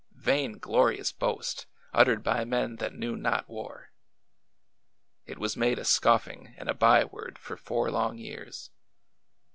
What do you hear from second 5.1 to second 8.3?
It was made a scoffing and a byword for four long